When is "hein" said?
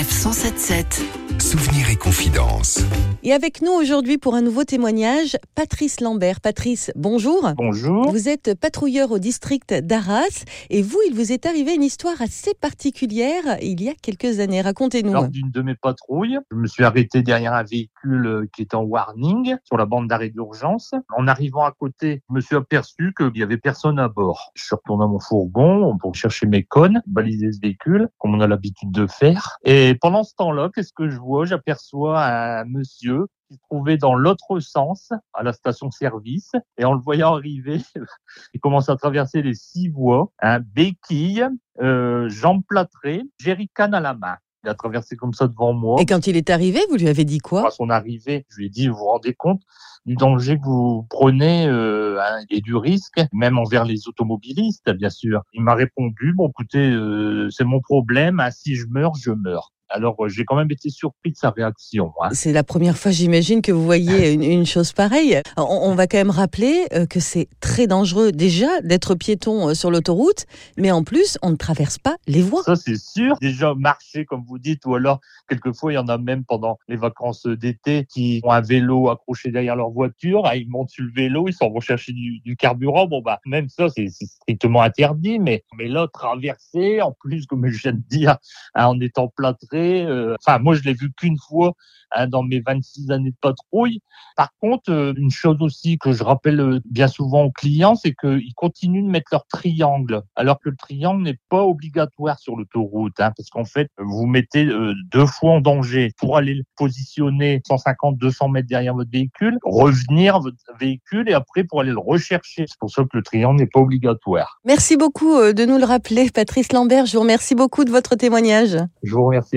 52.20-52.44, 58.40-58.50, 62.22-62.28, 88.74-88.86, 92.12-92.26, 103.20-103.32